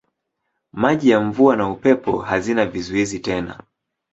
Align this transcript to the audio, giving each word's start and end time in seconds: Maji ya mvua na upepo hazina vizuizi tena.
Maji 0.73 1.09
ya 1.09 1.19
mvua 1.19 1.55
na 1.55 1.69
upepo 1.71 2.17
hazina 2.17 2.65
vizuizi 2.65 3.19
tena. 3.19 3.63